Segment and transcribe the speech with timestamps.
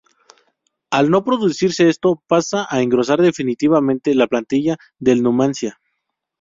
[0.89, 5.79] Al no producirse esto, pasa a engrosar definitivamente la plantilla del Numancia.